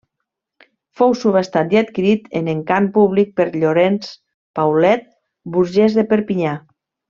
Fou 1.01 1.11
subhastat 1.19 1.75
i 1.75 1.79
adquirit 1.81 2.25
en 2.41 2.49
encant 2.55 2.89
públic 2.97 3.29
per 3.41 3.47
Llorenç 3.59 4.09
Paulet, 4.61 5.07
burgès 5.59 6.01
de 6.03 6.09
Perpinyà. 6.15 6.57